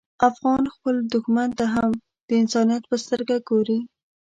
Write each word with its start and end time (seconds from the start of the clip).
افغان 0.29 0.63
خپل 0.73 0.95
دښمن 1.13 1.49
ته 1.59 1.65
هم 1.75 1.91
د 2.27 2.29
انسانیت 2.41 2.83
په 2.87 2.95
سترګه 3.03 3.35
ګوري. 3.49 3.79